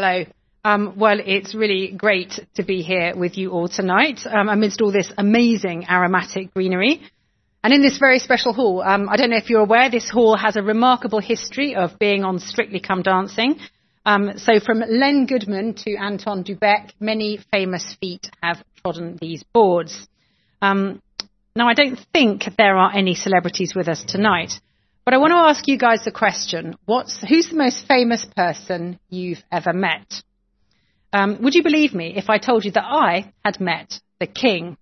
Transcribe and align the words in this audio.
Hello. 0.00 0.24
Um, 0.64 0.94
well, 0.96 1.18
it's 1.18 1.56
really 1.56 1.90
great 1.90 2.38
to 2.54 2.62
be 2.62 2.82
here 2.82 3.16
with 3.16 3.36
you 3.36 3.50
all 3.50 3.66
tonight 3.66 4.20
um, 4.26 4.48
amidst 4.48 4.80
all 4.80 4.92
this 4.92 5.12
amazing 5.18 5.86
aromatic 5.90 6.54
greenery. 6.54 7.02
And 7.64 7.74
in 7.74 7.82
this 7.82 7.98
very 7.98 8.20
special 8.20 8.52
hall, 8.52 8.80
um, 8.80 9.08
I 9.08 9.16
don't 9.16 9.30
know 9.30 9.38
if 9.38 9.50
you're 9.50 9.62
aware, 9.62 9.90
this 9.90 10.08
hall 10.08 10.36
has 10.36 10.54
a 10.54 10.62
remarkable 10.62 11.18
history 11.18 11.74
of 11.74 11.98
being 11.98 12.22
on 12.22 12.38
Strictly 12.38 12.78
Come 12.78 13.02
Dancing. 13.02 13.58
Um, 14.06 14.38
so 14.38 14.60
from 14.60 14.84
Len 14.88 15.26
Goodman 15.26 15.74
to 15.78 15.96
Anton 15.96 16.44
du 16.44 16.54
Beke, 16.54 16.94
many 17.00 17.40
famous 17.50 17.96
feet 18.00 18.30
have 18.40 18.62
trodden 18.80 19.18
these 19.20 19.42
boards. 19.52 20.06
Um, 20.62 21.02
now, 21.56 21.66
I 21.66 21.74
don't 21.74 21.98
think 22.12 22.44
there 22.56 22.76
are 22.76 22.94
any 22.94 23.16
celebrities 23.16 23.74
with 23.74 23.88
us 23.88 24.04
tonight, 24.04 24.52
but 25.08 25.14
I 25.14 25.18
want 25.20 25.30
to 25.30 25.36
ask 25.36 25.66
you 25.66 25.78
guys 25.78 26.04
the 26.04 26.10
question: 26.10 26.76
What's 26.84 27.18
who's 27.26 27.48
the 27.48 27.56
most 27.56 27.86
famous 27.88 28.26
person 28.36 29.00
you've 29.08 29.42
ever 29.50 29.72
met? 29.72 30.22
Um, 31.14 31.38
would 31.40 31.54
you 31.54 31.62
believe 31.62 31.94
me 31.94 32.12
if 32.14 32.28
I 32.28 32.36
told 32.36 32.66
you 32.66 32.72
that 32.72 32.84
I 32.84 33.32
had 33.42 33.58
met 33.58 34.00
the 34.20 34.26
King? 34.26 34.76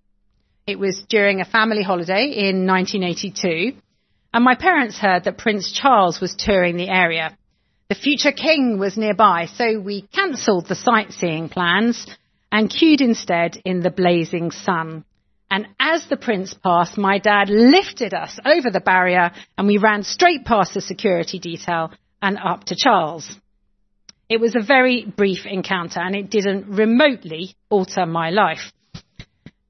It 0.67 0.81
was 0.81 1.01
during 1.09 1.41
a 1.41 1.45
family 1.45 1.85
holiday 1.85 2.25
in 2.25 2.67
1982, 2.67 3.77
and 4.35 4.45
my 4.45 4.57
parents 4.57 4.99
heard 4.99 5.23
that 5.23 5.39
Prince 5.39 5.71
Charles 5.71 6.21
was 6.21 6.35
touring 6.35 6.77
the 6.77 6.89
area. 6.89 7.39
The 7.89 7.95
future 7.95 8.33
king 8.33 8.81
was 8.81 8.97
nearby, 8.97 9.47
so 9.47 9.79
we 9.79 10.09
cancelled 10.13 10.67
the 10.67 10.75
sightseeing 10.75 11.51
plans 11.51 12.05
and 12.51 12.69
queued 12.69 13.01
instead 13.01 13.63
in 13.65 13.79
the 13.79 13.93
blazing 13.93 14.51
sun. 14.51 15.05
And 15.51 15.69
as 15.79 16.07
the 16.07 16.17
prince 16.17 16.55
passed, 16.55 16.99
my 16.99 17.19
dad 17.19 17.49
lifted 17.49 18.15
us 18.15 18.39
over 18.45 18.71
the 18.71 18.81
barrier 18.81 19.31
and 19.57 19.67
we 19.67 19.79
ran 19.79 20.03
straight 20.03 20.45
past 20.45 20.75
the 20.75 20.81
security 20.81 21.39
detail 21.39 21.93
and 22.21 22.39
up 22.39 22.65
to 22.65 22.77
Charles. 22.77 23.29
It 24.29 24.41
was 24.41 24.57
a 24.57 24.65
very 24.65 25.05
brief 25.05 25.47
encounter 25.47 26.01
and 26.01 26.17
it 26.17 26.31
didn't 26.31 26.67
remotely 26.67 27.55
alter 27.71 28.07
my 28.07 28.31
life. 28.31 28.73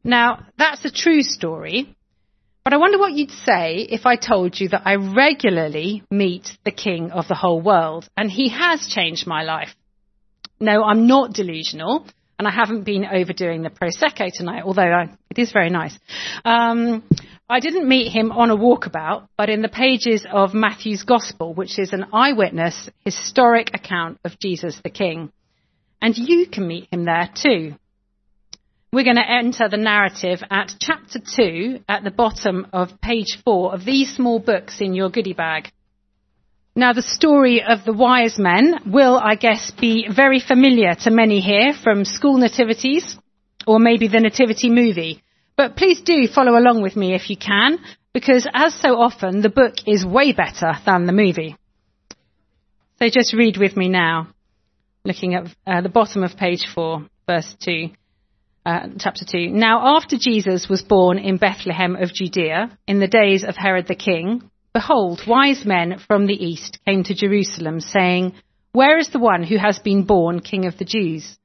Now, 0.03 0.47
that's 0.57 0.85
a 0.85 0.91
true 0.91 1.23
story, 1.23 1.95
but 2.65 2.73
I 2.73 2.79
wonder 2.79 2.99
what 2.99 3.13
you'd 3.13 3.31
say 3.31 3.77
if 3.77 4.07
I 4.07 4.17
told 4.17 4.59
you 4.59 4.69
that 4.71 4.83
I 4.87 4.95
regularly 4.95 6.05
meet 6.11 6.49
the 6.65 6.71
king 6.71 7.11
of 7.11 7.29
the 7.29 7.35
whole 7.35 7.61
world 7.61 8.09
and 8.17 8.31
he 8.31 8.49
has 8.49 8.89
changed 8.89 9.27
my 9.27 9.43
life. 9.43 9.75
No, 10.59 10.83
I'm 10.83 11.07
not 11.07 11.35
delusional 11.35 12.07
and 12.39 12.49
I 12.49 12.51
haven't 12.51 12.85
been 12.85 13.05
overdoing 13.05 13.63
the 13.63 13.71
Prosecco 13.71 14.31
tonight, 14.33 14.63
although 14.65 14.83
I, 14.83 15.11
it 15.37 15.43
is 15.43 15.53
very 15.53 15.71
nice. 15.71 15.99
Um, 16.45 17.03
I 17.49 17.61
didn't 17.61 17.89
meet 17.89 18.11
him 18.11 18.33
on 18.33 18.51
a 18.51 18.57
walkabout, 18.57 19.29
but 19.37 19.51
in 19.51 19.63
the 19.63 19.69
pages 19.69 20.27
of 20.31 20.55
Matthew's 20.55 21.05
Gospel, 21.05 21.55
which 21.55 21.79
is 21.79 21.93
an 21.93 22.07
eyewitness, 22.13 22.89
historic 23.05 23.75
account 23.75 24.19
of 24.25 24.39
Jesus 24.39 24.81
the 24.83 24.91
King. 24.91 25.31
And 26.01 26.17
you 26.17 26.47
can 26.47 26.67
meet 26.67 26.89
him 26.93 27.05
there 27.05 27.31
too. 27.35 27.75
We're 28.93 29.05
going 29.05 29.17
to 29.17 29.31
enter 29.31 29.69
the 29.69 29.77
narrative 29.77 30.43
at 30.51 30.75
chapter 30.81 31.19
2 31.19 31.81
at 31.89 32.03
the 32.03 32.11
bottom 32.11 32.67
of 32.73 33.01
page 33.01 33.39
4 33.45 33.75
of 33.75 33.85
these 33.85 34.15
small 34.15 34.39
books 34.39 34.81
in 34.81 34.95
your 34.95 35.11
goodie 35.11 35.35
bag. 35.35 35.71
Now, 36.75 36.93
the 36.93 37.03
story 37.03 37.63
of 37.63 37.85
the 37.85 37.93
wise 37.93 38.39
men 38.39 38.81
will, 38.87 39.17
I 39.17 39.35
guess, 39.35 39.71
be 39.71 40.09
very 40.15 40.41
familiar 40.41 40.95
to 40.95 41.11
many 41.11 41.41
here 41.41 41.73
from 41.73 42.05
school 42.05 42.39
nativities 42.39 43.17
or 43.67 43.79
maybe 43.79 44.09
the 44.09 44.21
nativity 44.21 44.71
movie. 44.71 45.23
But 45.57 45.77
please 45.77 46.01
do 46.03 46.29
follow 46.29 46.59
along 46.59 46.83
with 46.83 46.97
me 46.97 47.15
if 47.15 47.31
you 47.31 47.37
can, 47.37 47.79
because 48.13 48.47
as 48.53 48.75
so 48.75 49.01
often, 49.01 49.41
the 49.41 49.49
book 49.49 49.75
is 49.87 50.05
way 50.05 50.33
better 50.33 50.75
than 50.85 51.07
the 51.07 51.13
movie. 51.13 51.57
So 52.99 53.09
just 53.09 53.35
read 53.35 53.57
with 53.57 53.77
me 53.77 53.89
now, 53.89 54.29
looking 55.05 55.35
at 55.35 55.47
uh, 55.67 55.81
the 55.81 55.89
bottom 55.89 56.23
of 56.23 56.37
page 56.37 56.67
4, 56.75 57.07
verse 57.27 57.57
2 57.63 57.91
uh, 58.67 58.89
chapter 58.99 59.25
2. 59.25 59.51
Now, 59.51 59.97
after 59.97 60.17
Jesus 60.19 60.69
was 60.69 60.83
born 60.83 61.19
in 61.19 61.37
Bethlehem 61.37 61.95
of 61.95 62.13
Judea, 62.13 62.77
in 62.87 62.99
the 62.99 63.07
days 63.07 63.45
of 63.45 63.57
Herod 63.57 63.87
the 63.87 63.95
king, 63.95 64.51
behold, 64.75 65.23
wise 65.27 65.65
men 65.65 65.99
from 66.07 66.27
the 66.27 66.35
east 66.35 66.81
came 66.85 67.05
to 67.05 67.15
Jerusalem, 67.15 67.81
saying, 67.81 68.35
Where 68.73 68.99
is 68.99 69.11
the 69.11 69.21
one 69.21 69.45
who 69.45 69.57
has 69.57 69.79
been 69.79 70.05
born 70.05 70.41
king 70.41 70.67
of 70.67 70.77
the 70.79 70.85
Jews? 70.85 71.39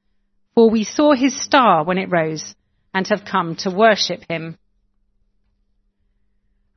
For 0.55 0.69
we 0.69 0.83
saw 0.83 1.13
his 1.13 1.39
star 1.39 1.83
when 1.85 1.99
it 1.99 2.11
rose, 2.11 2.55
and 2.93 3.07
have 3.07 3.25
come 3.25 3.55
to 3.57 3.71
worship 3.71 4.21
him. 4.29 4.57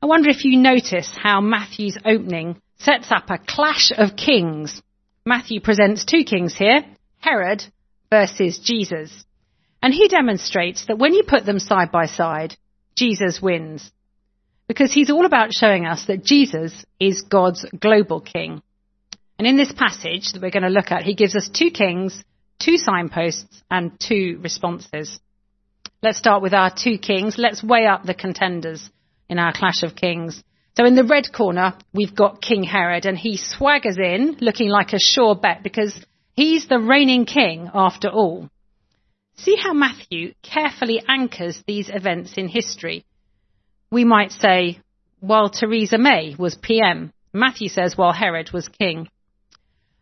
I 0.01 0.07
wonder 0.07 0.29
if 0.29 0.45
you 0.45 0.57
notice 0.57 1.09
how 1.15 1.41
Matthew's 1.41 1.97
opening 2.05 2.61
sets 2.79 3.11
up 3.11 3.29
a 3.29 3.39
clash 3.39 3.91
of 3.95 4.15
kings. 4.15 4.81
Matthew 5.25 5.61
presents 5.61 6.05
two 6.05 6.23
kings 6.23 6.55
here, 6.55 6.85
Herod 7.19 7.63
versus 8.11 8.59
Jesus. 8.59 9.25
And 9.81 9.93
he 9.93 10.07
demonstrates 10.07 10.85
that 10.87 10.97
when 10.97 11.13
you 11.13 11.23
put 11.27 11.45
them 11.45 11.59
side 11.59 11.91
by 11.91 12.05
side, 12.05 12.55
Jesus 12.95 13.41
wins. 13.41 13.91
Because 14.67 14.91
he's 14.91 15.11
all 15.11 15.25
about 15.25 15.53
showing 15.53 15.85
us 15.85 16.05
that 16.05 16.23
Jesus 16.23 16.85
is 16.99 17.21
God's 17.21 17.65
global 17.79 18.19
king. 18.19 18.61
And 19.37 19.47
in 19.47 19.57
this 19.57 19.71
passage 19.71 20.31
that 20.31 20.41
we're 20.41 20.51
going 20.51 20.63
to 20.63 20.69
look 20.69 20.91
at, 20.91 21.03
he 21.03 21.13
gives 21.13 21.35
us 21.35 21.49
two 21.49 21.69
kings, 21.69 22.23
two 22.59 22.77
signposts, 22.77 23.63
and 23.69 23.99
two 23.99 24.39
responses. 24.41 25.19
Let's 26.01 26.17
start 26.17 26.41
with 26.41 26.53
our 26.53 26.71
two 26.71 26.97
kings. 26.97 27.37
Let's 27.37 27.63
weigh 27.63 27.87
up 27.87 28.03
the 28.03 28.13
contenders 28.13 28.89
in 29.29 29.39
our 29.39 29.53
clash 29.53 29.83
of 29.83 29.95
kings. 29.95 30.43
So 30.77 30.85
in 30.85 30.95
the 30.95 31.05
red 31.05 31.31
corner, 31.31 31.73
we've 31.93 32.15
got 32.15 32.41
King 32.41 32.63
Herod, 32.63 33.05
and 33.05 33.17
he 33.17 33.37
swaggers 33.37 33.97
in 33.97 34.37
looking 34.41 34.69
like 34.69 34.93
a 34.93 34.99
sure 34.99 35.35
bet 35.35 35.63
because 35.63 35.97
he's 36.33 36.67
the 36.67 36.79
reigning 36.79 37.25
king 37.25 37.69
after 37.73 38.09
all. 38.09 38.49
See 39.37 39.55
how 39.55 39.73
Matthew 39.73 40.33
carefully 40.43 41.01
anchors 41.07 41.61
these 41.65 41.89
events 41.89 42.33
in 42.37 42.47
history. 42.47 43.05
We 43.89 44.03
might 44.03 44.31
say, 44.31 44.79
while 45.21 45.49
Theresa 45.49 45.97
May 45.97 46.35
was 46.37 46.55
PM, 46.55 47.13
Matthew 47.33 47.69
says 47.69 47.97
while 47.97 48.13
Herod 48.13 48.51
was 48.51 48.67
king. 48.67 49.09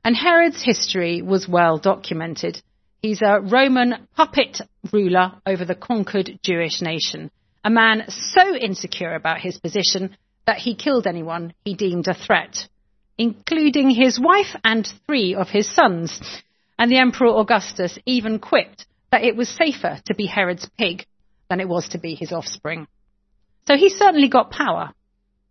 And 0.03 0.15
Herod's 0.15 0.61
history 0.61 1.21
was 1.21 1.47
well 1.47 1.77
documented. 1.77 2.61
He's 3.03 3.21
a 3.21 3.41
Roman 3.41 4.07
puppet 4.15 4.61
ruler 4.93 5.33
over 5.45 5.65
the 5.65 5.75
conquered 5.75 6.39
Jewish 6.41 6.81
nation, 6.81 7.31
a 7.61 7.69
man 7.69 8.05
so 8.07 8.55
insecure 8.55 9.13
about 9.13 9.41
his 9.41 9.59
position 9.59 10.15
that 10.47 10.59
he 10.59 10.73
killed 10.73 11.05
anyone 11.05 11.53
he 11.65 11.73
deemed 11.75 12.07
a 12.07 12.13
threat, 12.13 12.69
including 13.17 13.89
his 13.89 14.17
wife 14.17 14.55
and 14.63 14.87
three 15.05 15.35
of 15.35 15.49
his 15.49 15.69
sons. 15.69 16.17
And 16.79 16.89
the 16.89 16.97
Emperor 16.97 17.37
Augustus 17.37 17.99
even 18.05 18.39
quipped 18.39 18.85
that 19.11 19.25
it 19.25 19.35
was 19.35 19.49
safer 19.49 19.99
to 20.05 20.15
be 20.15 20.25
Herod's 20.25 20.69
pig 20.77 21.05
than 21.49 21.59
it 21.59 21.67
was 21.67 21.89
to 21.89 21.97
be 21.97 22.15
his 22.15 22.31
offspring. 22.31 22.87
So 23.67 23.75
he 23.75 23.89
certainly 23.89 24.29
got 24.29 24.49
power, 24.49 24.93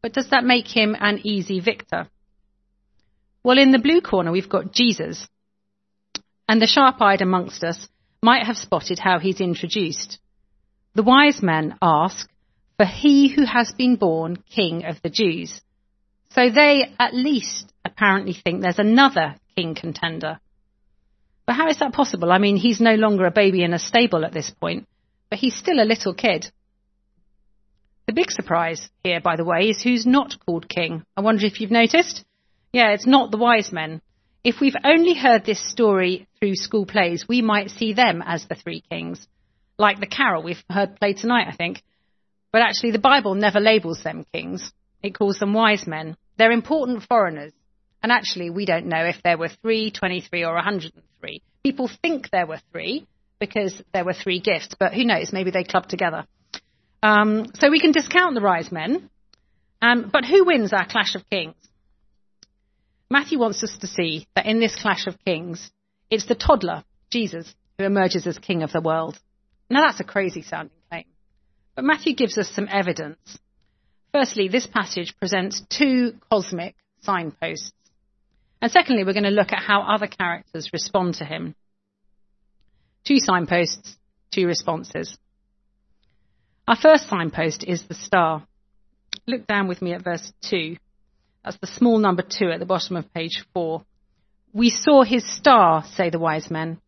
but 0.00 0.14
does 0.14 0.30
that 0.30 0.44
make 0.44 0.68
him 0.68 0.96
an 0.98 1.20
easy 1.24 1.60
victor? 1.60 2.08
Well, 3.44 3.58
in 3.58 3.72
the 3.72 3.78
blue 3.78 4.00
corner, 4.00 4.32
we've 4.32 4.48
got 4.48 4.72
Jesus, 4.72 5.28
and 6.48 6.60
the 6.60 6.66
sharp 6.66 7.00
eyed 7.00 7.22
amongst 7.22 7.64
us 7.64 7.88
might 8.22 8.46
have 8.46 8.56
spotted 8.56 8.98
how 8.98 9.18
he's 9.18 9.40
introduced. 9.40 10.18
The 10.94 11.02
wise 11.02 11.42
men 11.42 11.76
ask 11.80 12.28
for 12.76 12.86
he 12.86 13.28
who 13.28 13.44
has 13.44 13.72
been 13.72 13.96
born 13.96 14.42
king 14.54 14.84
of 14.84 15.00
the 15.02 15.10
Jews. 15.10 15.60
So 16.30 16.50
they 16.50 16.94
at 16.98 17.14
least 17.14 17.72
apparently 17.84 18.32
think 18.34 18.60
there's 18.60 18.78
another 18.78 19.36
king 19.56 19.74
contender. 19.74 20.40
But 21.46 21.56
how 21.56 21.68
is 21.68 21.78
that 21.78 21.92
possible? 21.92 22.32
I 22.32 22.38
mean, 22.38 22.56
he's 22.56 22.80
no 22.80 22.94
longer 22.94 23.26
a 23.26 23.30
baby 23.30 23.62
in 23.64 23.74
a 23.74 23.78
stable 23.78 24.24
at 24.24 24.32
this 24.32 24.50
point, 24.50 24.86
but 25.28 25.38
he's 25.38 25.56
still 25.56 25.80
a 25.80 25.84
little 25.84 26.14
kid. 26.14 26.50
The 28.06 28.12
big 28.12 28.30
surprise 28.30 28.88
here, 29.04 29.20
by 29.20 29.36
the 29.36 29.44
way, 29.44 29.68
is 29.68 29.82
who's 29.82 30.06
not 30.06 30.36
called 30.44 30.68
king. 30.68 31.04
I 31.16 31.20
wonder 31.20 31.46
if 31.46 31.60
you've 31.60 31.70
noticed. 31.70 32.24
Yeah, 32.72 32.90
it's 32.90 33.06
not 33.06 33.30
the 33.30 33.38
wise 33.38 33.72
men. 33.72 34.00
If 34.44 34.60
we've 34.60 34.76
only 34.84 35.14
heard 35.14 35.44
this 35.44 35.64
story 35.70 36.26
through 36.40 36.56
school 36.56 36.84
plays, 36.84 37.26
we 37.28 37.42
might 37.42 37.70
see 37.70 37.92
them 37.92 38.22
as 38.26 38.46
the 38.46 38.56
three 38.56 38.82
kings, 38.90 39.26
like 39.78 40.00
the 40.00 40.06
carol 40.06 40.42
we've 40.42 40.62
heard 40.68 40.98
played 40.98 41.18
tonight, 41.18 41.46
I 41.48 41.54
think. 41.54 41.82
But 42.52 42.62
actually, 42.62 42.90
the 42.90 42.98
Bible 42.98 43.34
never 43.34 43.60
labels 43.60 44.02
them 44.02 44.26
kings. 44.32 44.72
It 45.02 45.16
calls 45.16 45.38
them 45.38 45.54
wise 45.54 45.86
men. 45.86 46.16
They're 46.38 46.50
important 46.50 47.04
foreigners. 47.04 47.52
And 48.02 48.10
actually, 48.10 48.50
we 48.50 48.66
don't 48.66 48.86
know 48.86 49.04
if 49.04 49.22
there 49.22 49.38
were 49.38 49.48
three, 49.48 49.92
23, 49.92 50.44
or 50.44 50.54
103. 50.54 51.42
People 51.62 51.88
think 52.02 52.30
there 52.30 52.46
were 52.46 52.60
three 52.72 53.06
because 53.38 53.80
there 53.94 54.04
were 54.04 54.12
three 54.12 54.40
gifts, 54.40 54.74
but 54.78 54.92
who 54.92 55.04
knows? 55.04 55.32
Maybe 55.32 55.52
they 55.52 55.64
clubbed 55.64 55.88
together. 55.88 56.26
Um, 57.02 57.46
so 57.54 57.70
we 57.70 57.80
can 57.80 57.92
discount 57.92 58.34
the 58.34 58.40
wise 58.40 58.72
men. 58.72 59.08
Um, 59.80 60.10
but 60.12 60.24
who 60.24 60.44
wins 60.44 60.72
our 60.72 60.86
clash 60.86 61.14
of 61.14 61.28
kings? 61.30 61.54
Matthew 63.12 63.38
wants 63.38 63.62
us 63.62 63.76
to 63.82 63.86
see 63.86 64.26
that 64.34 64.46
in 64.46 64.58
this 64.58 64.74
clash 64.74 65.06
of 65.06 65.22
kings, 65.22 65.70
it's 66.08 66.24
the 66.24 66.34
toddler, 66.34 66.82
Jesus, 67.10 67.54
who 67.76 67.84
emerges 67.84 68.26
as 68.26 68.38
king 68.38 68.62
of 68.62 68.72
the 68.72 68.80
world. 68.80 69.18
Now 69.68 69.82
that's 69.82 70.00
a 70.00 70.04
crazy 70.04 70.40
sounding 70.40 70.78
claim. 70.88 71.04
But 71.76 71.84
Matthew 71.84 72.14
gives 72.14 72.38
us 72.38 72.48
some 72.48 72.68
evidence. 72.72 73.38
Firstly, 74.14 74.48
this 74.48 74.66
passage 74.66 75.14
presents 75.18 75.60
two 75.68 76.14
cosmic 76.30 76.74
signposts. 77.02 77.74
And 78.62 78.72
secondly, 78.72 79.04
we're 79.04 79.12
going 79.12 79.24
to 79.24 79.30
look 79.30 79.52
at 79.52 79.62
how 79.62 79.82
other 79.82 80.06
characters 80.06 80.70
respond 80.72 81.16
to 81.16 81.26
him. 81.26 81.54
Two 83.06 83.18
signposts, 83.18 83.94
two 84.30 84.46
responses. 84.46 85.18
Our 86.66 86.76
first 86.76 87.10
signpost 87.10 87.62
is 87.62 87.82
the 87.82 87.94
star. 87.94 88.46
Look 89.26 89.46
down 89.46 89.68
with 89.68 89.82
me 89.82 89.92
at 89.92 90.02
verse 90.02 90.32
2. 90.48 90.76
That's 91.44 91.58
the 91.58 91.66
small 91.66 91.98
number 91.98 92.22
2 92.22 92.50
at 92.50 92.60
the 92.60 92.66
bottom 92.66 92.96
of 92.96 93.12
page 93.12 93.44
4. 93.52 93.82
We 94.52 94.70
saw 94.70 95.02
his 95.02 95.24
star, 95.28 95.84
say 95.96 96.10
the 96.10 96.18
wise 96.18 96.50
men. 96.50 96.80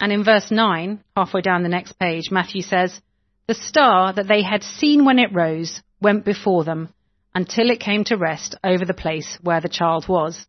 And 0.00 0.12
in 0.12 0.24
verse 0.24 0.50
9, 0.50 1.02
halfway 1.16 1.40
down 1.40 1.62
the 1.62 1.68
next 1.68 1.98
page, 1.98 2.30
Matthew 2.30 2.62
says, 2.62 2.98
The 3.46 3.54
star 3.54 4.12
that 4.12 4.28
they 4.28 4.42
had 4.42 4.62
seen 4.62 5.04
when 5.04 5.18
it 5.18 5.34
rose 5.34 5.82
went 6.00 6.24
before 6.24 6.64
them 6.64 6.88
until 7.34 7.70
it 7.70 7.80
came 7.80 8.04
to 8.04 8.16
rest 8.16 8.56
over 8.62 8.84
the 8.84 8.94
place 8.94 9.38
where 9.42 9.60
the 9.60 9.68
child 9.68 10.08
was. 10.08 10.46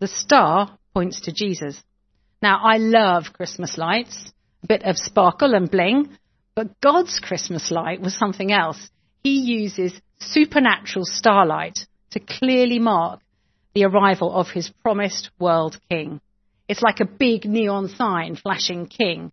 The 0.00 0.08
star 0.08 0.78
points 0.94 1.20
to 1.22 1.32
Jesus. 1.32 1.82
Now, 2.42 2.60
I 2.62 2.78
love 2.78 3.32
Christmas 3.32 3.78
lights, 3.78 4.32
a 4.64 4.66
bit 4.66 4.82
of 4.82 4.98
sparkle 4.98 5.54
and 5.54 5.70
bling, 5.70 6.16
but 6.54 6.80
God's 6.80 7.20
Christmas 7.20 7.70
light 7.70 8.00
was 8.00 8.16
something 8.16 8.52
else. 8.52 8.90
He 9.22 9.40
uses 9.40 9.92
supernatural 10.18 11.04
starlight 11.04 11.86
to 12.12 12.20
clearly 12.20 12.78
mark 12.78 13.20
the 13.74 13.84
arrival 13.84 14.32
of 14.32 14.48
his 14.48 14.70
promised 14.82 15.30
world 15.38 15.78
king. 15.90 16.20
It's 16.68 16.82
like 16.82 17.00
a 17.00 17.06
big 17.06 17.44
neon 17.44 17.88
sign 17.88 18.36
flashing 18.36 18.86
king. 18.86 19.32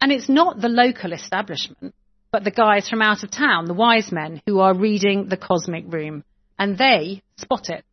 And 0.00 0.12
it's 0.12 0.28
not 0.28 0.60
the 0.60 0.68
local 0.68 1.12
establishment, 1.12 1.94
but 2.30 2.44
the 2.44 2.50
guys 2.50 2.88
from 2.88 3.02
out 3.02 3.22
of 3.22 3.30
town, 3.30 3.64
the 3.64 3.74
wise 3.74 4.12
men 4.12 4.42
who 4.46 4.60
are 4.60 4.74
reading 4.74 5.28
the 5.28 5.36
cosmic 5.36 5.84
room, 5.92 6.24
and 6.58 6.76
they 6.76 7.22
spot 7.36 7.68
it. 7.68 7.84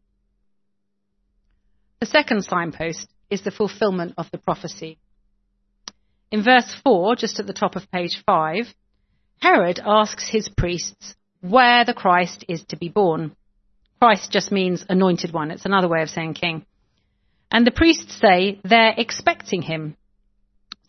The 1.99 2.05
second 2.05 2.43
signpost 2.43 3.07
is 3.29 3.41
the 3.41 3.51
fulfillment 3.51 4.13
of 4.17 4.29
the 4.31 4.37
prophecy. 4.37 4.97
In 6.31 6.43
verse 6.43 6.75
4, 6.83 7.15
just 7.15 7.39
at 7.39 7.47
the 7.47 7.53
top 7.53 7.75
of 7.75 7.89
page 7.91 8.21
5, 8.25 8.65
Herod 9.41 9.79
asks 9.83 10.27
his 10.29 10.49
priests 10.49 11.15
where 11.41 11.85
the 11.85 11.93
Christ 11.93 12.45
is 12.47 12.63
to 12.65 12.77
be 12.77 12.89
born. 12.89 13.35
Christ 13.99 14.31
just 14.31 14.51
means 14.51 14.85
anointed 14.89 15.33
one. 15.33 15.51
It's 15.51 15.65
another 15.65 15.87
way 15.87 16.01
of 16.01 16.09
saying 16.09 16.33
king. 16.33 16.65
And 17.51 17.65
the 17.65 17.71
priests 17.71 18.19
say 18.19 18.59
they're 18.63 18.95
expecting 18.97 19.61
him. 19.61 19.95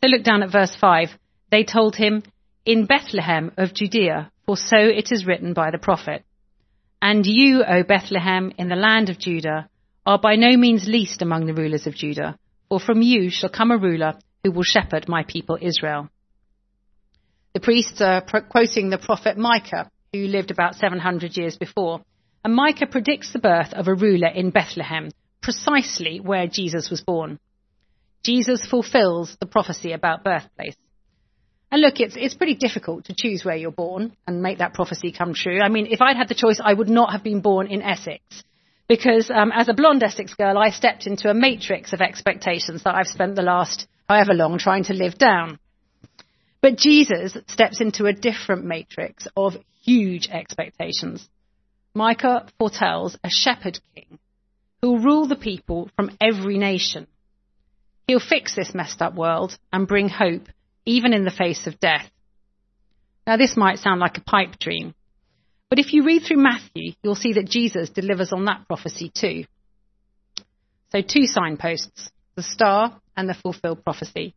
So 0.02 0.08
look 0.08 0.24
down 0.24 0.42
at 0.42 0.52
verse 0.52 0.74
5. 0.80 1.10
They 1.50 1.64
told 1.64 1.96
him, 1.96 2.22
In 2.64 2.86
Bethlehem 2.86 3.52
of 3.56 3.74
Judea, 3.74 4.30
for 4.46 4.56
so 4.56 4.76
it 4.76 5.12
is 5.12 5.26
written 5.26 5.52
by 5.52 5.70
the 5.70 5.78
prophet. 5.78 6.24
And 7.00 7.24
you, 7.26 7.62
O 7.64 7.82
Bethlehem, 7.82 8.52
in 8.58 8.68
the 8.68 8.76
land 8.76 9.10
of 9.10 9.18
Judah, 9.18 9.68
are 10.04 10.18
by 10.18 10.36
no 10.36 10.56
means 10.56 10.86
least 10.86 11.22
among 11.22 11.46
the 11.46 11.54
rulers 11.54 11.86
of 11.86 11.94
Judah, 11.94 12.38
for 12.68 12.80
from 12.80 13.02
you 13.02 13.30
shall 13.30 13.50
come 13.50 13.70
a 13.70 13.78
ruler 13.78 14.14
who 14.42 14.50
will 14.52 14.62
shepherd 14.62 15.08
my 15.08 15.24
people 15.24 15.58
Israel. 15.60 16.08
The 17.54 17.60
priests 17.60 18.00
are 18.00 18.22
quoting 18.22 18.90
the 18.90 18.98
prophet 18.98 19.36
Micah, 19.36 19.90
who 20.12 20.26
lived 20.26 20.50
about 20.50 20.74
700 20.76 21.36
years 21.36 21.56
before, 21.56 22.02
and 22.46 22.54
Micah 22.54 22.86
predicts 22.86 23.32
the 23.32 23.40
birth 23.40 23.72
of 23.72 23.88
a 23.88 23.94
ruler 23.96 24.28
in 24.28 24.50
Bethlehem, 24.50 25.10
precisely 25.42 26.20
where 26.20 26.46
Jesus 26.46 26.88
was 26.90 27.00
born. 27.00 27.40
Jesus 28.22 28.64
fulfills 28.64 29.36
the 29.40 29.46
prophecy 29.46 29.90
about 29.90 30.22
birthplace. 30.22 30.76
And 31.72 31.82
look, 31.82 31.98
it's, 31.98 32.14
it's 32.16 32.36
pretty 32.36 32.54
difficult 32.54 33.06
to 33.06 33.16
choose 33.18 33.44
where 33.44 33.56
you're 33.56 33.72
born 33.72 34.16
and 34.28 34.44
make 34.44 34.58
that 34.58 34.74
prophecy 34.74 35.10
come 35.10 35.34
true. 35.34 35.58
I 35.60 35.68
mean, 35.68 35.88
if 35.90 36.00
I'd 36.00 36.16
had 36.16 36.28
the 36.28 36.36
choice, 36.36 36.60
I 36.62 36.72
would 36.72 36.88
not 36.88 37.10
have 37.10 37.24
been 37.24 37.40
born 37.40 37.66
in 37.66 37.82
Essex 37.82 38.22
because 38.86 39.28
um, 39.28 39.50
as 39.52 39.68
a 39.68 39.74
blonde 39.74 40.04
Essex 40.04 40.32
girl, 40.34 40.56
I 40.56 40.70
stepped 40.70 41.08
into 41.08 41.28
a 41.28 41.34
matrix 41.34 41.92
of 41.92 42.00
expectations 42.00 42.84
that 42.84 42.94
I've 42.94 43.08
spent 43.08 43.34
the 43.34 43.42
last 43.42 43.88
however 44.08 44.34
long 44.34 44.58
trying 44.58 44.84
to 44.84 44.94
live 44.94 45.18
down. 45.18 45.58
But 46.62 46.76
Jesus 46.76 47.36
steps 47.48 47.80
into 47.80 48.06
a 48.06 48.12
different 48.12 48.64
matrix 48.64 49.26
of 49.36 49.54
huge 49.82 50.28
expectations. 50.28 51.28
Micah 51.96 52.46
foretells 52.58 53.16
a 53.24 53.30
shepherd 53.30 53.80
king 53.94 54.18
who 54.82 54.92
will 54.92 54.98
rule 54.98 55.26
the 55.26 55.34
people 55.34 55.88
from 55.96 56.10
every 56.20 56.58
nation. 56.58 57.06
He'll 58.06 58.20
fix 58.20 58.54
this 58.54 58.74
messed 58.74 59.00
up 59.00 59.14
world 59.14 59.56
and 59.72 59.88
bring 59.88 60.10
hope 60.10 60.46
even 60.84 61.14
in 61.14 61.24
the 61.24 61.30
face 61.30 61.66
of 61.66 61.80
death. 61.80 62.06
Now 63.26 63.38
this 63.38 63.56
might 63.56 63.78
sound 63.78 64.00
like 64.00 64.18
a 64.18 64.20
pipe 64.20 64.58
dream, 64.58 64.94
but 65.70 65.78
if 65.78 65.94
you 65.94 66.04
read 66.04 66.22
through 66.22 66.42
Matthew, 66.42 66.92
you'll 67.02 67.14
see 67.14 67.32
that 67.32 67.48
Jesus 67.48 67.88
delivers 67.88 68.30
on 68.30 68.44
that 68.44 68.66
prophecy 68.68 69.10
too. 69.12 69.44
So 70.92 71.00
two 71.00 71.24
signposts, 71.24 72.10
the 72.34 72.42
star 72.42 73.00
and 73.16 73.26
the 73.26 73.34
fulfilled 73.34 73.82
prophecy. 73.84 74.34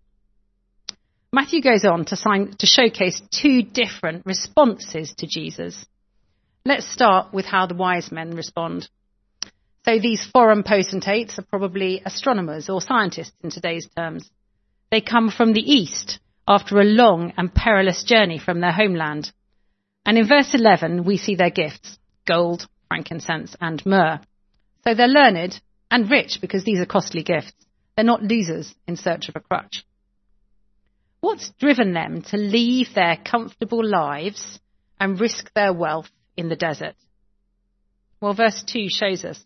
Matthew 1.34 1.62
goes 1.62 1.84
on 1.84 2.06
to, 2.06 2.16
sign, 2.16 2.54
to 2.60 2.66
showcase 2.66 3.22
two 3.32 3.64
different 3.64 4.26
responses 4.26 5.14
to 5.18 5.28
Jesus. 5.28 5.86
Let's 6.70 6.88
start 6.88 7.34
with 7.34 7.46
how 7.46 7.66
the 7.66 7.74
wise 7.74 8.12
men 8.12 8.36
respond. 8.36 8.88
So 9.86 9.98
these 9.98 10.24
foreign 10.24 10.62
potentates 10.62 11.40
are 11.40 11.50
probably 11.50 12.04
astronomers 12.06 12.70
or 12.70 12.80
scientists 12.80 13.34
in 13.44 13.50
today's 13.50 13.88
terms. 13.98 14.30
They 14.92 15.02
come 15.02 15.32
from 15.32 15.54
the 15.54 15.64
east 15.64 16.20
after 16.48 16.80
a 16.80 16.84
long 16.84 17.34
and 17.38 17.52
perilous 17.52 18.04
journey 18.04 18.38
from 18.38 18.60
their 18.60 18.72
homeland. 18.72 19.32
And 20.06 20.16
in 20.16 20.28
verse 20.28 20.54
11, 20.54 21.06
we 21.06 21.18
see 21.18 21.34
their 21.34 21.50
gifts 21.50 21.98
gold, 22.28 22.68
frankincense, 22.88 23.56
and 23.60 23.84
myrrh. 23.84 24.20
So 24.84 24.94
they're 24.94 25.08
learned 25.08 25.60
and 25.90 26.12
rich 26.12 26.38
because 26.40 26.66
these 26.66 26.80
are 26.80 26.86
costly 26.86 27.24
gifts. 27.24 27.66
They're 27.96 28.06
not 28.06 28.22
losers 28.22 28.76
in 28.88 28.96
search 28.96 29.28
of 29.28 29.36
a 29.36 29.40
crutch. 29.40 29.88
What's 31.20 31.50
driven 31.60 31.94
them 31.94 32.22
to 32.30 32.38
leave 32.38 32.94
their 32.94 33.18
comfortable 33.18 33.84
lives 33.84 34.60
and 35.00 35.20
risk 35.20 35.52
their 35.56 35.74
wealth 35.74 36.12
in 36.40 36.50
the 36.50 36.56
desert? 36.56 36.96
Well, 38.22 38.34
verse 38.34 38.64
2 38.66 38.88
shows 38.90 39.24
us. 39.24 39.44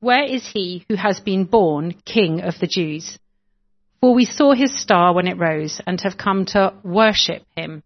Where 0.00 0.24
is 0.24 0.46
he 0.46 0.84
who 0.88 0.96
has 0.96 1.20
been 1.20 1.44
born 1.44 1.94
King 2.04 2.40
of 2.40 2.58
the 2.58 2.66
Jews? 2.66 3.18
For 4.00 4.12
we 4.12 4.24
saw 4.24 4.52
his 4.52 4.76
star 4.80 5.14
when 5.14 5.28
it 5.28 5.38
rose 5.38 5.80
and 5.86 6.00
have 6.00 6.18
come 6.18 6.44
to 6.46 6.74
worship 6.82 7.44
him. 7.56 7.84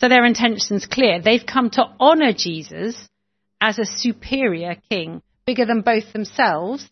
So 0.00 0.08
their 0.08 0.24
intention's 0.24 0.86
clear. 0.86 1.20
They've 1.20 1.46
come 1.46 1.70
to 1.70 1.86
honour 2.00 2.32
Jesus 2.32 3.08
as 3.60 3.78
a 3.78 3.84
superior 3.84 4.76
king, 4.90 5.22
bigger 5.46 5.66
than 5.66 5.82
both 5.82 6.12
themselves 6.12 6.88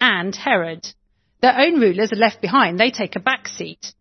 and 0.00 0.34
Herod. 0.34 0.86
Their 1.42 1.58
own 1.58 1.80
rulers 1.80 2.12
are 2.12 2.16
left 2.16 2.40
behind. 2.40 2.78
They 2.78 2.90
take 2.90 3.16
a 3.16 3.20
back 3.20 3.48
seat. 3.48 3.92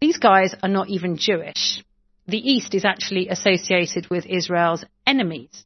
These 0.00 0.18
guys 0.18 0.54
are 0.62 0.68
not 0.68 0.88
even 0.88 1.16
Jewish. 1.16 1.82
The 2.28 2.50
East 2.50 2.74
is 2.74 2.84
actually 2.84 3.28
associated 3.28 4.10
with 4.10 4.26
Israel's 4.26 4.84
enemies. 5.06 5.64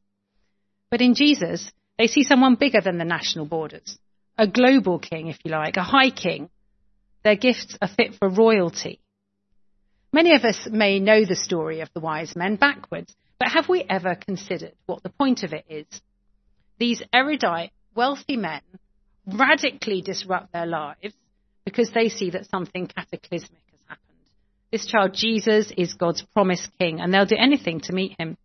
But 0.90 1.00
in 1.00 1.16
Jesus, 1.16 1.72
they 1.98 2.06
see 2.06 2.22
someone 2.22 2.54
bigger 2.54 2.80
than 2.80 2.98
the 2.98 3.04
national 3.04 3.46
borders. 3.46 3.98
A 4.38 4.46
global 4.46 5.00
king, 5.00 5.26
if 5.26 5.38
you 5.44 5.50
like, 5.50 5.76
a 5.76 5.82
high 5.82 6.10
king. 6.10 6.50
Their 7.24 7.34
gifts 7.34 7.76
are 7.82 7.88
fit 7.88 8.14
for 8.14 8.28
royalty. 8.28 9.00
Many 10.12 10.36
of 10.36 10.44
us 10.44 10.68
may 10.70 11.00
know 11.00 11.24
the 11.24 11.34
story 11.34 11.80
of 11.80 11.90
the 11.94 12.00
wise 12.00 12.36
men 12.36 12.54
backwards, 12.54 13.12
but 13.40 13.48
have 13.48 13.68
we 13.68 13.84
ever 13.88 14.14
considered 14.14 14.74
what 14.86 15.02
the 15.02 15.08
point 15.08 15.42
of 15.42 15.52
it 15.52 15.64
is? 15.68 15.86
These 16.78 17.02
erudite, 17.12 17.72
wealthy 17.96 18.36
men 18.36 18.62
radically 19.26 20.00
disrupt 20.00 20.52
their 20.52 20.66
lives 20.66 21.14
because 21.64 21.90
they 21.90 22.08
see 22.08 22.30
that 22.30 22.48
something 22.48 22.86
cataclysmic. 22.86 23.61
This 24.72 24.86
child, 24.86 25.12
Jesus, 25.12 25.70
is 25.76 25.92
God's 25.92 26.22
promised 26.22 26.68
king, 26.78 27.00
and 27.00 27.12
they'll 27.12 27.26
do 27.26 27.36
anything 27.38 27.80
to 27.80 27.92
meet 27.92 28.16
him. 28.18 28.38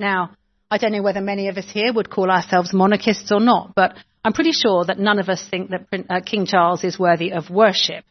Now, 0.00 0.32
I 0.68 0.78
don't 0.78 0.90
know 0.90 1.02
whether 1.02 1.20
many 1.20 1.46
of 1.46 1.56
us 1.56 1.70
here 1.70 1.92
would 1.92 2.10
call 2.10 2.28
ourselves 2.28 2.72
monarchists 2.72 3.30
or 3.30 3.38
not, 3.38 3.74
but 3.76 3.94
I'm 4.24 4.32
pretty 4.32 4.52
sure 4.52 4.84
that 4.84 4.98
none 4.98 5.20
of 5.20 5.28
us 5.28 5.46
think 5.48 5.70
that 5.70 5.86
uh, 6.10 6.20
King 6.26 6.44
Charles 6.44 6.82
is 6.82 6.98
worthy 6.98 7.32
of 7.32 7.50
worship. 7.50 8.04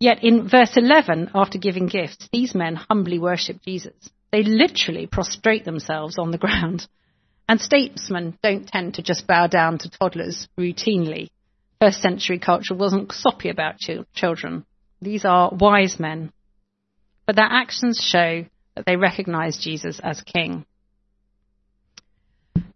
Yet 0.00 0.24
in 0.24 0.48
verse 0.48 0.76
11, 0.76 1.30
after 1.34 1.58
giving 1.58 1.86
gifts, 1.86 2.28
these 2.32 2.54
men 2.54 2.76
humbly 2.76 3.18
worship 3.18 3.62
Jesus. 3.62 3.94
They 4.32 4.42
literally 4.42 5.06
prostrate 5.06 5.64
themselves 5.64 6.18
on 6.18 6.30
the 6.30 6.38
ground. 6.38 6.86
And 7.48 7.60
statesmen 7.60 8.38
don't 8.42 8.66
tend 8.66 8.94
to 8.94 9.02
just 9.02 9.26
bow 9.26 9.46
down 9.46 9.78
to 9.78 9.90
toddlers 9.90 10.48
routinely. 10.58 11.28
First 11.80 12.00
century 12.00 12.38
culture 12.38 12.74
wasn't 12.74 13.12
soppy 13.12 13.50
about 13.50 13.78
children. 14.14 14.64
These 15.00 15.24
are 15.24 15.50
wise 15.52 15.98
men. 15.98 16.32
But 17.26 17.36
their 17.36 17.44
actions 17.44 18.00
show 18.00 18.44
that 18.74 18.86
they 18.86 18.96
recognize 18.96 19.58
Jesus 19.58 20.00
as 20.02 20.20
king. 20.20 20.64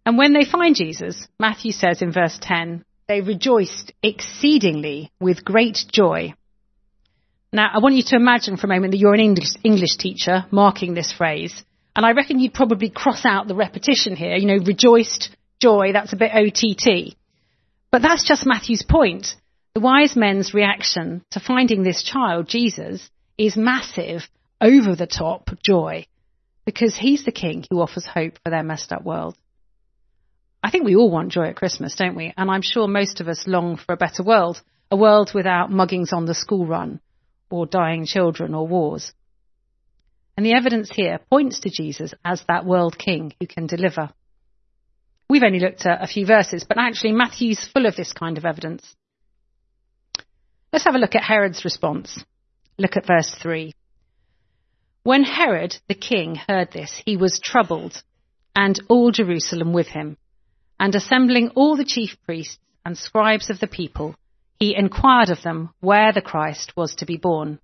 And 0.05 0.17
when 0.17 0.33
they 0.33 0.45
find 0.45 0.75
Jesus, 0.75 1.27
Matthew 1.39 1.71
says 1.71 2.01
in 2.01 2.11
verse 2.11 2.37
10, 2.41 2.83
they 3.07 3.21
rejoiced 3.21 3.93
exceedingly 4.01 5.11
with 5.19 5.45
great 5.45 5.79
joy. 5.91 6.33
Now, 7.53 7.69
I 7.73 7.79
want 7.79 7.95
you 7.95 8.03
to 8.03 8.15
imagine 8.15 8.57
for 8.57 8.67
a 8.67 8.69
moment 8.69 8.91
that 8.91 8.97
you're 8.97 9.13
an 9.13 9.19
English, 9.63 9.97
teacher 9.97 10.45
marking 10.51 10.93
this 10.93 11.11
phrase. 11.11 11.63
And 11.95 12.05
I 12.05 12.13
reckon 12.13 12.39
you'd 12.39 12.53
probably 12.53 12.89
cross 12.89 13.25
out 13.25 13.47
the 13.47 13.55
repetition 13.55 14.15
here. 14.15 14.35
You 14.37 14.47
know, 14.47 14.63
rejoiced, 14.63 15.35
joy, 15.59 15.91
that's 15.91 16.13
a 16.13 16.15
bit 16.15 16.31
OTT. 16.33 17.15
But 17.91 18.01
that's 18.01 18.25
just 18.25 18.45
Matthew's 18.45 18.83
point. 18.83 19.35
The 19.73 19.81
wise 19.81 20.15
men's 20.15 20.53
reaction 20.53 21.23
to 21.31 21.39
finding 21.39 21.83
this 21.83 22.03
child, 22.03 22.47
Jesus, 22.47 23.09
is 23.37 23.55
massive, 23.55 24.27
over 24.61 24.95
the 24.95 25.07
top 25.07 25.49
joy 25.63 26.05
because 26.65 26.95
he's 26.95 27.25
the 27.25 27.31
king 27.31 27.65
who 27.69 27.81
offers 27.81 28.05
hope 28.05 28.37
for 28.43 28.51
their 28.51 28.63
messed 28.63 28.91
up 28.91 29.03
world. 29.03 29.35
I 30.63 30.69
think 30.69 30.85
we 30.85 30.95
all 30.95 31.09
want 31.09 31.31
joy 31.31 31.47
at 31.47 31.55
Christmas, 31.55 31.95
don't 31.95 32.15
we? 32.15 32.33
And 32.37 32.51
I'm 32.51 32.61
sure 32.61 32.87
most 32.87 33.19
of 33.19 33.27
us 33.27 33.47
long 33.47 33.77
for 33.77 33.93
a 33.93 33.97
better 33.97 34.23
world, 34.23 34.61
a 34.91 34.95
world 34.95 35.31
without 35.33 35.71
muggings 35.71 36.13
on 36.13 36.25
the 36.25 36.35
school 36.35 36.67
run, 36.67 37.01
or 37.49 37.65
dying 37.65 38.05
children, 38.05 38.53
or 38.53 38.67
wars. 38.67 39.11
And 40.37 40.45
the 40.45 40.53
evidence 40.53 40.91
here 40.93 41.19
points 41.31 41.61
to 41.61 41.69
Jesus 41.71 42.13
as 42.23 42.43
that 42.47 42.65
world 42.65 42.97
king 42.99 43.33
who 43.39 43.47
can 43.47 43.65
deliver. 43.65 44.09
We've 45.29 45.43
only 45.43 45.59
looked 45.59 45.85
at 45.87 46.03
a 46.03 46.07
few 46.07 46.25
verses, 46.27 46.63
but 46.63 46.77
actually 46.77 47.13
Matthew's 47.13 47.67
full 47.73 47.87
of 47.87 47.95
this 47.95 48.13
kind 48.13 48.37
of 48.37 48.45
evidence. 48.45 48.95
Let's 50.71 50.85
have 50.85 50.95
a 50.95 50.99
look 50.99 51.15
at 51.15 51.23
Herod's 51.23 51.65
response. 51.65 52.23
Look 52.77 52.95
at 52.95 53.05
verse 53.05 53.33
3. 53.41 53.73
When 55.03 55.23
Herod 55.23 55.75
the 55.87 55.95
king 55.95 56.35
heard 56.35 56.71
this, 56.71 57.01
he 57.05 57.17
was 57.17 57.41
troubled, 57.43 58.01
and 58.55 58.79
all 58.87 59.11
Jerusalem 59.11 59.73
with 59.73 59.87
him. 59.87 60.17
And 60.79 60.95
assembling 60.95 61.49
all 61.55 61.75
the 61.75 61.85
chief 61.85 62.15
priests 62.25 62.59
and 62.85 62.97
scribes 62.97 63.49
of 63.49 63.59
the 63.59 63.67
people, 63.67 64.15
he 64.59 64.75
inquired 64.75 65.29
of 65.29 65.41
them 65.43 65.71
where 65.79 66.13
the 66.13 66.21
Christ 66.21 66.73
was 66.77 66.95
to 66.95 67.05
be 67.05 67.17
born. 67.17 67.59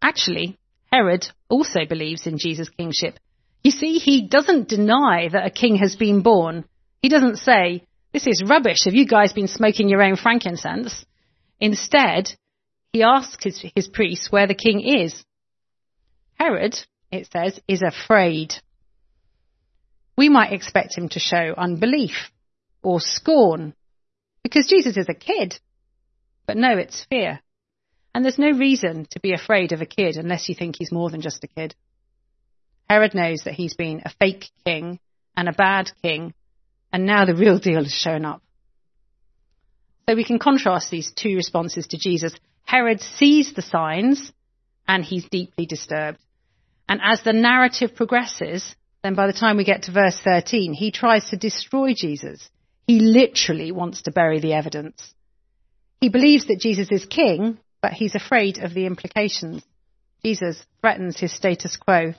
Actually, 0.00 0.58
Herod 0.92 1.26
also 1.48 1.86
believes 1.88 2.26
in 2.26 2.38
Jesus' 2.38 2.68
kingship. 2.68 3.18
You 3.62 3.70
see, 3.70 3.98
he 3.98 4.28
doesn't 4.28 4.68
deny 4.68 5.28
that 5.32 5.46
a 5.46 5.50
king 5.50 5.76
has 5.76 5.96
been 5.96 6.22
born. 6.22 6.66
He 7.02 7.08
doesn't 7.08 7.38
say, 7.38 7.84
This 8.12 8.26
is 8.26 8.44
rubbish. 8.46 8.84
Have 8.84 8.94
you 8.94 9.06
guys 9.06 9.32
been 9.32 9.48
smoking 9.48 9.88
your 9.88 10.02
own 10.02 10.16
frankincense? 10.16 11.04
Instead, 11.64 12.30
he 12.92 13.02
asks 13.02 13.42
his, 13.42 13.64
his 13.74 13.88
priests 13.88 14.30
where 14.30 14.46
the 14.46 14.54
king 14.54 14.82
is. 14.82 15.24
Herod, 16.34 16.78
it 17.10 17.26
says, 17.32 17.58
is 17.66 17.80
afraid. 17.80 18.52
We 20.14 20.28
might 20.28 20.52
expect 20.52 20.98
him 20.98 21.08
to 21.08 21.18
show 21.18 21.54
unbelief 21.56 22.30
or 22.82 23.00
scorn 23.00 23.72
because 24.42 24.66
Jesus 24.66 24.98
is 24.98 25.06
a 25.08 25.14
kid. 25.14 25.58
But 26.46 26.58
no, 26.58 26.76
it's 26.76 27.06
fear. 27.08 27.40
And 28.14 28.22
there's 28.22 28.38
no 28.38 28.50
reason 28.50 29.06
to 29.12 29.20
be 29.20 29.32
afraid 29.32 29.72
of 29.72 29.80
a 29.80 29.86
kid 29.86 30.18
unless 30.18 30.50
you 30.50 30.54
think 30.54 30.74
he's 30.76 30.92
more 30.92 31.08
than 31.08 31.22
just 31.22 31.44
a 31.44 31.48
kid. 31.48 31.74
Herod 32.90 33.14
knows 33.14 33.44
that 33.44 33.54
he's 33.54 33.74
been 33.74 34.02
a 34.04 34.12
fake 34.20 34.50
king 34.66 35.00
and 35.34 35.48
a 35.48 35.52
bad 35.52 35.90
king, 36.02 36.34
and 36.92 37.06
now 37.06 37.24
the 37.24 37.34
real 37.34 37.58
deal 37.58 37.84
has 37.84 37.94
shown 37.94 38.26
up. 38.26 38.42
So 40.08 40.14
we 40.14 40.24
can 40.24 40.38
contrast 40.38 40.90
these 40.90 41.12
two 41.12 41.36
responses 41.36 41.86
to 41.88 41.98
Jesus. 41.98 42.34
Herod 42.64 43.00
sees 43.00 43.54
the 43.54 43.62
signs 43.62 44.32
and 44.86 45.04
he's 45.04 45.28
deeply 45.28 45.66
disturbed. 45.66 46.18
And 46.88 47.00
as 47.02 47.22
the 47.22 47.32
narrative 47.32 47.94
progresses, 47.94 48.74
then 49.02 49.14
by 49.14 49.26
the 49.26 49.32
time 49.32 49.56
we 49.56 49.64
get 49.64 49.84
to 49.84 49.92
verse 49.92 50.18
13, 50.22 50.74
he 50.74 50.90
tries 50.90 51.30
to 51.30 51.36
destroy 51.36 51.94
Jesus. 51.94 52.48
He 52.86 53.00
literally 53.00 53.72
wants 53.72 54.02
to 54.02 54.12
bury 54.12 54.40
the 54.40 54.52
evidence. 54.52 55.14
He 56.00 56.10
believes 56.10 56.46
that 56.48 56.60
Jesus 56.60 56.90
is 56.90 57.06
king, 57.06 57.58
but 57.80 57.92
he's 57.92 58.14
afraid 58.14 58.58
of 58.58 58.74
the 58.74 58.86
implications. 58.86 59.62
Jesus 60.22 60.62
threatens 60.80 61.18
his 61.18 61.32
status 61.32 61.76
quo, 61.76 62.14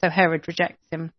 so 0.00 0.08
Herod 0.08 0.48
rejects 0.48 0.84
him. 0.90 1.12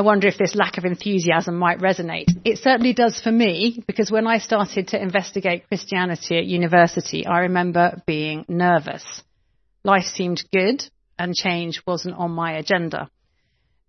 I 0.00 0.02
wonder 0.02 0.28
if 0.28 0.38
this 0.38 0.54
lack 0.54 0.78
of 0.78 0.86
enthusiasm 0.86 1.58
might 1.58 1.78
resonate. 1.78 2.30
It 2.42 2.56
certainly 2.56 2.94
does 2.94 3.20
for 3.20 3.30
me, 3.30 3.84
because 3.86 4.10
when 4.10 4.26
I 4.26 4.38
started 4.38 4.88
to 4.88 5.02
investigate 5.02 5.68
Christianity 5.68 6.38
at 6.38 6.46
university, 6.46 7.26
I 7.26 7.40
remember 7.40 8.00
being 8.06 8.46
nervous. 8.48 9.04
Life 9.84 10.06
seemed 10.06 10.42
good, 10.54 10.82
and 11.18 11.34
change 11.34 11.82
wasn't 11.86 12.16
on 12.16 12.30
my 12.30 12.52
agenda. 12.52 13.10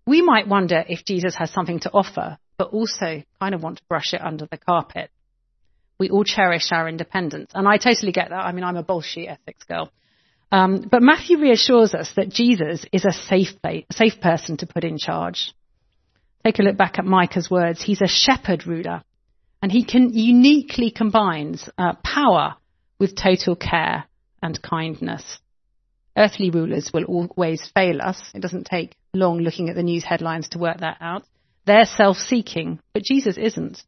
We 0.06 0.20
might 0.20 0.46
wonder 0.46 0.84
if 0.86 1.06
Jesus 1.06 1.34
has 1.36 1.50
something 1.50 1.80
to 1.80 1.90
offer, 1.94 2.36
but 2.58 2.74
also 2.74 3.22
kind 3.40 3.54
of 3.54 3.62
want 3.62 3.78
to 3.78 3.84
brush 3.88 4.12
it 4.12 4.20
under 4.20 4.44
the 4.44 4.58
carpet. 4.58 5.08
We 5.98 6.10
all 6.10 6.24
cherish 6.24 6.72
our 6.72 6.90
independence, 6.90 7.52
and 7.54 7.66
I 7.66 7.78
totally 7.78 8.12
get 8.12 8.28
that. 8.28 8.44
I 8.44 8.52
mean, 8.52 8.64
I'm 8.64 8.76
a 8.76 8.82
bullshit 8.82 9.30
Essex 9.30 9.64
girl. 9.64 9.90
Um, 10.50 10.86
but 10.90 11.00
Matthew 11.00 11.38
reassures 11.38 11.94
us 11.94 12.12
that 12.16 12.28
Jesus 12.28 12.84
is 12.92 13.06
a 13.06 13.12
safe, 13.12 13.54
safe 13.90 14.20
person 14.20 14.58
to 14.58 14.66
put 14.66 14.84
in 14.84 14.98
charge. 14.98 15.54
Take 16.44 16.58
a 16.58 16.62
look 16.62 16.76
back 16.76 16.98
at 16.98 17.04
Micah's 17.04 17.50
words. 17.50 17.82
He's 17.82 18.00
a 18.00 18.08
shepherd 18.08 18.66
ruler, 18.66 19.02
and 19.62 19.70
he 19.70 19.84
can 19.84 20.12
uniquely 20.12 20.90
combines 20.90 21.68
uh, 21.78 21.94
power 22.04 22.56
with 22.98 23.14
total 23.14 23.54
care 23.56 24.04
and 24.42 24.60
kindness. 24.60 25.38
Earthly 26.16 26.50
rulers 26.50 26.90
will 26.92 27.04
always 27.04 27.70
fail 27.74 28.02
us. 28.02 28.20
It 28.34 28.42
doesn't 28.42 28.66
take 28.66 28.96
long 29.14 29.38
looking 29.38 29.68
at 29.68 29.76
the 29.76 29.82
news 29.82 30.04
headlines 30.04 30.48
to 30.50 30.58
work 30.58 30.80
that 30.80 30.98
out. 31.00 31.22
They're 31.64 31.84
self-seeking, 31.84 32.80
but 32.92 33.04
Jesus 33.04 33.36
isn't. 33.38 33.82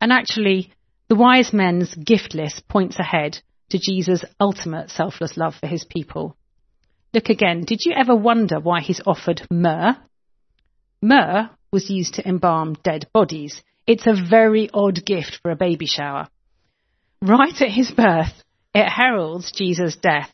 And 0.00 0.12
actually, 0.12 0.72
the 1.08 1.14
wise 1.14 1.52
men's 1.52 1.94
gift 1.94 2.34
list 2.34 2.68
points 2.68 2.98
ahead 2.98 3.38
to 3.70 3.78
Jesus' 3.78 4.24
ultimate 4.38 4.90
selfless 4.90 5.36
love 5.36 5.54
for 5.54 5.66
his 5.66 5.84
people. 5.84 6.36
Look 7.14 7.30
again. 7.30 7.64
Did 7.64 7.80
you 7.84 7.94
ever 7.96 8.14
wonder 8.14 8.60
why 8.60 8.80
he's 8.80 9.00
offered 9.06 9.46
myrrh 9.50 9.96
Myrrh 11.04 11.50
was 11.70 11.90
used 11.90 12.14
to 12.14 12.26
embalm 12.26 12.76
dead 12.82 13.08
bodies. 13.12 13.62
It's 13.86 14.06
a 14.06 14.14
very 14.14 14.70
odd 14.72 15.04
gift 15.04 15.40
for 15.42 15.50
a 15.50 15.56
baby 15.56 15.84
shower. 15.84 16.28
Right 17.20 17.60
at 17.60 17.68
his 17.68 17.90
birth, 17.90 18.42
it 18.74 18.88
heralds 18.88 19.52
Jesus' 19.52 19.96
death. 19.96 20.32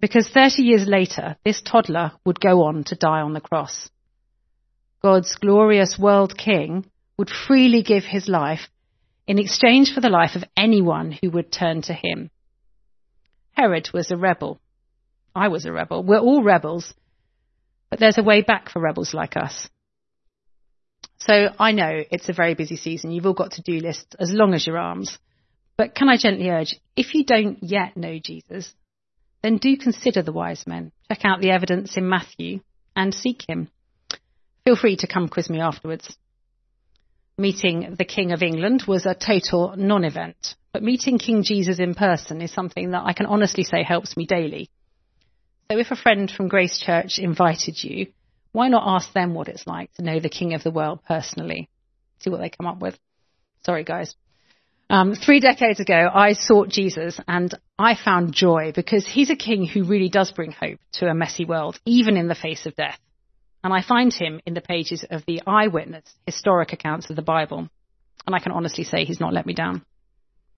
Because 0.00 0.28
30 0.28 0.62
years 0.62 0.88
later, 0.88 1.36
this 1.44 1.62
toddler 1.62 2.10
would 2.26 2.40
go 2.40 2.64
on 2.64 2.82
to 2.84 2.96
die 2.96 3.20
on 3.20 3.32
the 3.32 3.40
cross. 3.40 3.88
God's 5.02 5.36
glorious 5.36 5.96
world 5.96 6.36
king 6.36 6.86
would 7.16 7.30
freely 7.30 7.84
give 7.84 8.02
his 8.04 8.26
life 8.28 8.68
in 9.28 9.38
exchange 9.38 9.94
for 9.94 10.00
the 10.00 10.08
life 10.08 10.34
of 10.34 10.42
anyone 10.56 11.12
who 11.12 11.30
would 11.30 11.52
turn 11.52 11.82
to 11.82 11.92
him. 11.92 12.30
Herod 13.52 13.90
was 13.94 14.10
a 14.10 14.16
rebel. 14.16 14.58
I 15.32 15.46
was 15.46 15.64
a 15.64 15.70
rebel. 15.70 16.02
We're 16.02 16.18
all 16.18 16.42
rebels 16.42 16.92
but 17.90 18.00
there's 18.00 18.18
a 18.18 18.22
way 18.22 18.42
back 18.42 18.70
for 18.70 18.80
rebels 18.80 19.14
like 19.14 19.36
us. 19.36 19.68
So 21.18 21.48
I 21.58 21.72
know 21.72 22.02
it's 22.10 22.28
a 22.28 22.32
very 22.32 22.54
busy 22.54 22.76
season. 22.76 23.10
You've 23.10 23.26
all 23.26 23.34
got 23.34 23.52
to 23.52 23.62
do 23.62 23.80
lists 23.80 24.14
as 24.18 24.32
long 24.32 24.54
as 24.54 24.66
your 24.66 24.78
arms. 24.78 25.18
But 25.76 25.94
can 25.94 26.08
I 26.08 26.16
gently 26.16 26.48
urge, 26.48 26.76
if 26.96 27.14
you 27.14 27.24
don't 27.24 27.58
yet 27.62 27.96
know 27.96 28.18
Jesus, 28.18 28.74
then 29.42 29.58
do 29.58 29.76
consider 29.76 30.22
the 30.22 30.32
wise 30.32 30.66
men. 30.66 30.92
Check 31.08 31.24
out 31.24 31.40
the 31.40 31.50
evidence 31.50 31.96
in 31.96 32.08
Matthew 32.08 32.60
and 32.96 33.14
seek 33.14 33.44
him. 33.48 33.68
Feel 34.64 34.76
free 34.76 34.96
to 34.96 35.06
come 35.06 35.28
quiz 35.28 35.48
me 35.48 35.60
afterwards. 35.60 36.16
Meeting 37.36 37.94
the 37.96 38.04
King 38.04 38.32
of 38.32 38.42
England 38.42 38.84
was 38.88 39.06
a 39.06 39.14
total 39.14 39.74
non-event, 39.76 40.56
but 40.72 40.82
meeting 40.82 41.18
King 41.18 41.44
Jesus 41.44 41.78
in 41.78 41.94
person 41.94 42.42
is 42.42 42.52
something 42.52 42.90
that 42.90 43.04
I 43.04 43.12
can 43.12 43.26
honestly 43.26 43.62
say 43.62 43.84
helps 43.84 44.16
me 44.16 44.26
daily. 44.26 44.70
So 45.70 45.78
if 45.78 45.90
a 45.90 45.96
friend 45.96 46.30
from 46.30 46.48
Grace 46.48 46.78
Church 46.78 47.18
invited 47.18 47.84
you, 47.84 48.06
why 48.52 48.68
not 48.68 48.84
ask 48.86 49.12
them 49.12 49.34
what 49.34 49.48
it's 49.48 49.66
like 49.66 49.92
to 49.94 50.02
know 50.02 50.18
the 50.18 50.30
King 50.30 50.54
of 50.54 50.62
the 50.62 50.70
world 50.70 51.00
personally? 51.06 51.68
See 52.20 52.30
what 52.30 52.40
they 52.40 52.48
come 52.48 52.66
up 52.66 52.80
with. 52.80 52.98
Sorry, 53.66 53.84
guys. 53.84 54.14
Um, 54.88 55.14
three 55.14 55.40
decades 55.40 55.78
ago, 55.78 56.08
I 56.10 56.32
sought 56.32 56.70
Jesus 56.70 57.20
and 57.28 57.52
I 57.78 57.96
found 57.96 58.32
joy 58.32 58.72
because 58.74 59.06
he's 59.06 59.28
a 59.28 59.36
king 59.36 59.66
who 59.66 59.84
really 59.84 60.08
does 60.08 60.32
bring 60.32 60.52
hope 60.52 60.78
to 60.94 61.06
a 61.06 61.14
messy 61.14 61.44
world, 61.44 61.78
even 61.84 62.16
in 62.16 62.28
the 62.28 62.34
face 62.34 62.64
of 62.64 62.74
death. 62.74 62.98
And 63.62 63.74
I 63.74 63.82
find 63.82 64.10
him 64.14 64.40
in 64.46 64.54
the 64.54 64.62
pages 64.62 65.04
of 65.10 65.26
the 65.26 65.42
eyewitness 65.46 66.04
historic 66.24 66.72
accounts 66.72 67.10
of 67.10 67.16
the 67.16 67.22
Bible. 67.22 67.68
And 68.26 68.34
I 68.34 68.38
can 68.38 68.52
honestly 68.52 68.84
say 68.84 69.04
he's 69.04 69.20
not 69.20 69.34
let 69.34 69.44
me 69.44 69.52
down. 69.52 69.84